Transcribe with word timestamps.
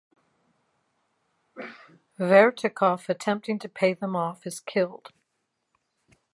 Vertikoff, 2.17 3.07
attempting 3.07 3.59
to 3.59 3.69
pay 3.69 3.93
them 3.93 4.15
off, 4.15 4.47
is 4.47 4.59
killed. 4.59 5.13